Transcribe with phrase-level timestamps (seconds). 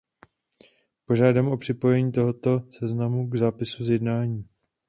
[1.05, 4.45] Požádám o připojení tohoto seznamu k zápisu z jednání.